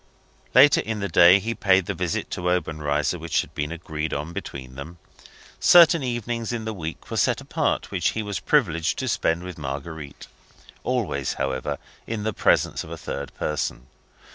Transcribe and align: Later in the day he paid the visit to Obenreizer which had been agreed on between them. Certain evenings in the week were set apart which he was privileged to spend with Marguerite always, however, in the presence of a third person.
Later 0.55 0.81
in 0.81 0.99
the 0.99 1.07
day 1.07 1.37
he 1.37 1.53
paid 1.53 1.85
the 1.85 1.93
visit 1.93 2.31
to 2.31 2.49
Obenreizer 2.49 3.19
which 3.19 3.41
had 3.41 3.53
been 3.53 3.71
agreed 3.71 4.15
on 4.15 4.33
between 4.33 4.73
them. 4.73 4.97
Certain 5.59 6.01
evenings 6.01 6.51
in 6.51 6.65
the 6.65 6.73
week 6.73 7.11
were 7.11 7.17
set 7.17 7.39
apart 7.39 7.91
which 7.91 8.09
he 8.17 8.23
was 8.23 8.39
privileged 8.39 8.97
to 8.97 9.07
spend 9.07 9.43
with 9.43 9.59
Marguerite 9.59 10.25
always, 10.83 11.33
however, 11.33 11.77
in 12.07 12.23
the 12.23 12.33
presence 12.33 12.83
of 12.83 12.89
a 12.89 12.97
third 12.97 13.31
person. 13.35 13.85